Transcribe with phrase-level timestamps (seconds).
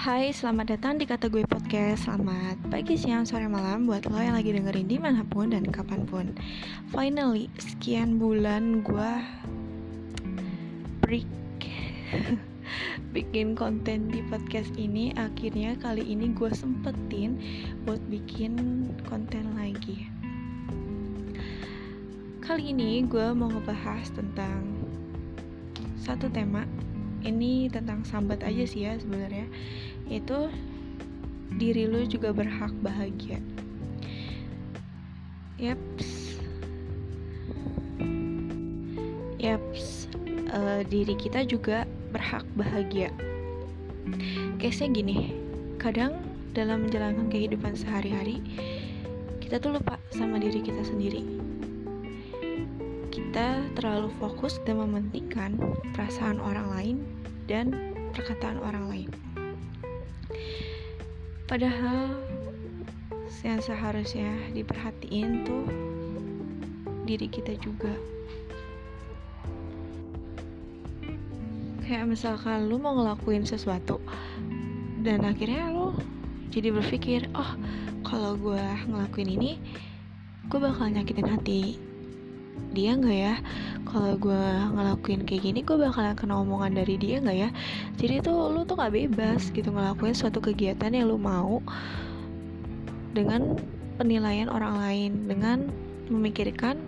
[0.00, 2.08] Hai, selamat datang di Kata Gue Podcast.
[2.08, 6.08] Selamat pagi, siang, sore, malam Buat lo yang lagi dengerin di mana pun dan kapan
[6.08, 6.32] pun.
[6.88, 9.12] Finally, sekian bulan gue
[11.04, 11.28] break.
[13.12, 17.36] Bikin konten di podcast ini Akhirnya kali ini gue sempetin
[17.84, 18.56] Buat bikin
[19.04, 20.08] konten lagi.
[22.40, 24.64] Kali ini gue mau ngebahas tentang
[26.00, 26.64] Satu tema
[27.24, 29.46] ini tentang sambat aja sih ya sebenarnya.
[30.10, 30.50] Itu
[31.56, 33.38] diri lu juga berhak bahagia.
[35.60, 36.40] Yaps.
[39.40, 40.08] Yaps.
[40.50, 43.14] Uh, diri kita juga berhak bahagia.
[44.58, 45.32] Case nya gini
[45.80, 46.20] kadang
[46.52, 48.42] dalam menjalankan kehidupan sehari-hari
[49.40, 51.24] kita tuh lupa sama diri kita sendiri
[53.10, 55.58] kita terlalu fokus dan mementingkan
[55.98, 56.96] perasaan orang lain
[57.50, 57.74] dan
[58.14, 59.10] perkataan orang lain.
[61.50, 62.14] Padahal
[63.42, 65.66] yang seharusnya diperhatiin tuh
[67.02, 67.90] diri kita juga.
[71.82, 73.98] Kayak misalkan lu mau ngelakuin sesuatu
[75.02, 75.98] dan akhirnya lu
[76.54, 77.58] jadi berpikir, oh
[78.06, 79.58] kalau gue ngelakuin ini,
[80.46, 81.89] gue bakal nyakitin hati
[82.70, 83.34] dia nggak ya?
[83.86, 84.44] Kalau gue
[84.76, 87.50] ngelakuin kayak gini gue bakalan kena omongan dari dia nggak ya?
[87.98, 91.58] Jadi tuh lu tuh nggak bebas gitu ngelakuin suatu kegiatan yang lu mau
[93.10, 93.58] dengan
[93.98, 95.66] penilaian orang lain dengan
[96.06, 96.78] memikirkan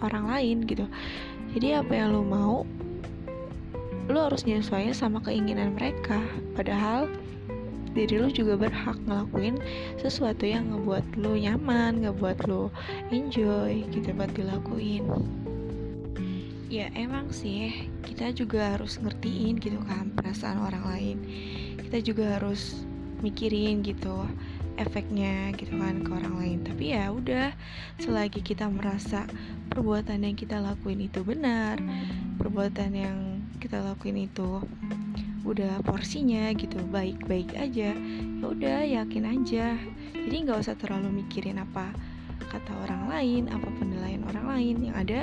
[0.00, 0.88] orang lain gitu.
[1.52, 2.64] Jadi apa yang lu mau
[4.06, 6.22] lu harus nyesuaiin sama keinginan mereka.
[6.54, 7.10] Padahal
[7.96, 9.56] diri lu juga berhak ngelakuin
[9.96, 12.68] sesuatu yang ngebuat lu nyaman, ngebuat lu
[13.08, 15.08] enjoy gitu buat dilakuin.
[16.68, 21.16] Ya emang sih kita juga harus ngertiin gitu kan perasaan orang lain.
[21.80, 22.84] Kita juga harus
[23.24, 24.28] mikirin gitu
[24.76, 26.58] efeknya gitu kan ke orang lain.
[26.68, 27.56] Tapi ya udah
[27.96, 29.24] selagi kita merasa
[29.72, 31.80] perbuatan yang kita lakuin itu benar,
[32.36, 33.18] perbuatan yang
[33.56, 34.60] kita lakuin itu
[35.46, 39.78] udah porsinya gitu baik-baik aja ya udah yakin aja.
[40.14, 41.94] Jadi nggak usah terlalu mikirin apa
[42.50, 45.20] kata orang lain apa penilaian orang lain yang ada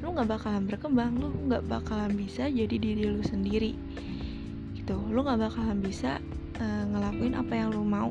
[0.00, 3.76] lu nggak bakalan berkembang lu nggak bakalan bisa jadi diri lu sendiri.
[4.72, 6.16] Gitu lu nggak bakalan bisa
[6.60, 8.10] uh, ngelakuin apa yang lu mau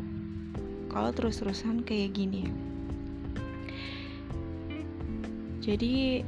[0.91, 2.51] kalau terus-terusan kayak gini.
[5.61, 6.25] Jadi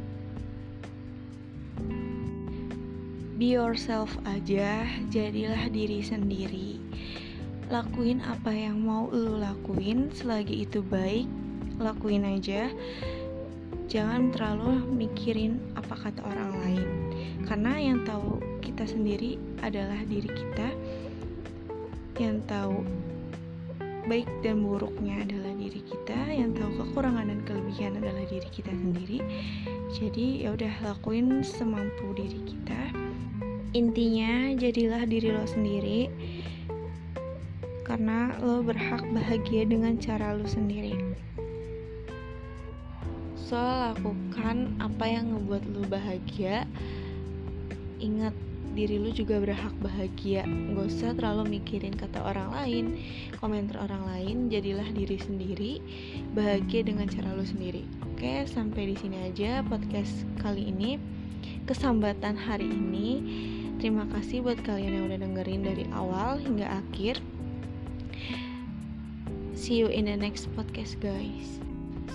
[3.33, 6.77] be yourself aja jadilah diri sendiri.
[7.73, 11.25] Lakuin apa yang mau lu lakuin selagi itu baik
[11.81, 12.69] lakuin aja.
[13.89, 16.89] Jangan terlalu mikirin apa kata orang lain.
[17.49, 20.69] Karena yang tahu kita sendiri adalah diri kita.
[22.21, 22.85] Yang tahu
[24.05, 26.19] baik dan buruknya adalah diri kita.
[26.29, 29.19] Yang tahu kekurangan dan kelebihan adalah diri kita sendiri.
[29.89, 33.02] Jadi ya udah lakuin semampu diri kita
[33.73, 36.05] Intinya, jadilah diri lo sendiri,
[37.89, 40.93] karena lo berhak bahagia dengan cara lo sendiri.
[43.33, 46.69] So, lakukan apa yang ngebuat lo bahagia.
[47.97, 48.37] Ingat,
[48.77, 50.45] diri lo juga berhak bahagia.
[50.45, 52.85] Gak usah terlalu mikirin kata orang lain,
[53.41, 54.53] komentar orang lain.
[54.53, 55.73] Jadilah diri sendiri,
[56.37, 57.89] bahagia dengan cara lo sendiri.
[58.13, 61.01] Oke, sampai di sini aja podcast kali ini.
[61.63, 63.23] Kesambatan hari ini
[63.83, 67.19] Terima kasih buat kalian yang udah dengerin dari awal hingga akhir.
[69.59, 71.59] See you in the next podcast, guys.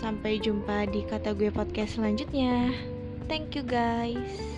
[0.01, 2.73] Sampai jumpa di kata gue podcast selanjutnya.
[3.29, 4.58] Thank you, guys.